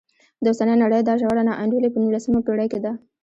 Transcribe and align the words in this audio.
د 0.43 0.45
اوسنۍ 0.51 0.75
نړۍ 0.83 1.01
دا 1.03 1.13
ژوره 1.21 1.43
نا 1.47 1.53
انډولي 1.61 1.89
په 1.91 1.99
نولسمه 2.03 2.39
پېړۍ 2.45 2.67
کې 2.71 2.79
ده. 2.85 2.91